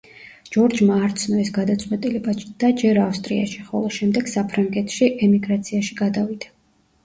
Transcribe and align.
ჯორჯმა 0.53 0.95
არ 1.07 1.11
ცნო 1.23 1.37
ეს 1.43 1.51
გადაწყვეტილება 1.57 2.35
და 2.65 2.71
ჯერ 2.83 3.01
ავსტრიაში, 3.03 3.61
ხოლო 3.69 3.93
შემდეგ 4.01 4.35
საფრანგეთში 4.35 5.15
ემიგრაციაში 5.31 6.03
გადავიდა. 6.05 6.55